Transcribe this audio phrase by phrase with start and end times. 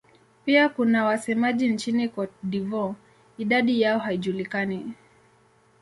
[0.45, 2.95] Pia kuna wasemaji nchini Cote d'Ivoire;
[3.37, 4.93] idadi yao haijulikani.